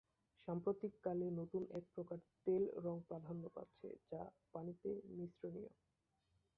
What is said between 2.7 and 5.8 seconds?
রঙ প্রাধান্য পাচ্ছে, যা পানিতে মিশ্রনীয়।